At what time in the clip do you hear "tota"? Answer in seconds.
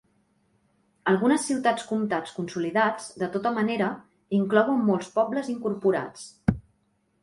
3.37-3.55